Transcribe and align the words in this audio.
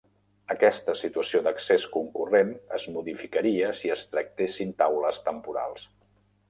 Aquesta 0.53 0.95
situació 1.01 1.41
d'accés 1.47 1.85
concurrent 1.97 2.49
es 2.81 2.89
modificaria 2.97 3.71
si 3.83 3.95
es 3.99 4.09
tractessin 4.17 4.77
taules 4.83 5.23
temporals. 5.31 5.89